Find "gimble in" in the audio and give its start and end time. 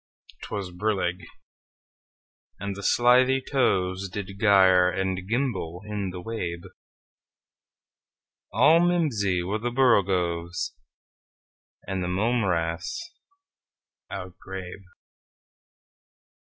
5.29-6.09